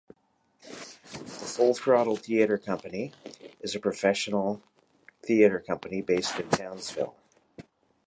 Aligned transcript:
The 0.63 0.69
Full 1.45 1.75
Throttle 1.75 2.15
Theatre 2.15 2.57
Company 2.57 3.13
is 3.59 3.75
a 3.75 3.79
professional 3.79 4.63
theatre 5.21 5.59
company 5.59 6.01
based 6.01 6.39
in 6.39 6.49
Townsville. 6.49 7.15